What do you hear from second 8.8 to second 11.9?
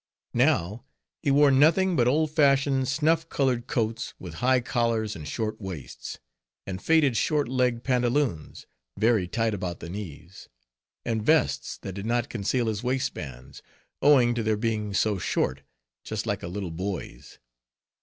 very tight about the knees; and vests,